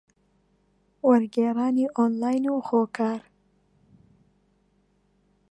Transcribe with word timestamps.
وەرگێڕانی 1.07 1.87
ئۆنلاین 1.97 2.45
و 2.49 2.55
خۆکار 2.67 3.21